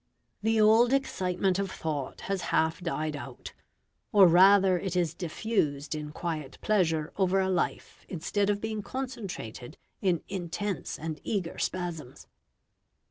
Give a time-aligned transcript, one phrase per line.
[0.41, 3.53] The old excitement of thought has half died out,
[4.11, 9.77] or rather it is diffused in quiet pleasure over a life instead of being concentrated
[10.01, 12.25] in intense and eager spasms.